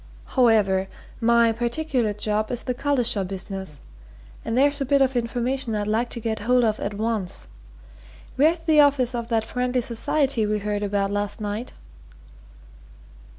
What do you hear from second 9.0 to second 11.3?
of that Friendly Society we heard about